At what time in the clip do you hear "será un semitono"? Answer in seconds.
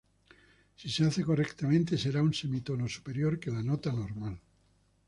1.95-2.89